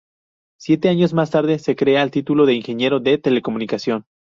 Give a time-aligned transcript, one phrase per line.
[0.59, 4.05] Siete años más tarde se crea el título de ingeniero de Telecomunicación.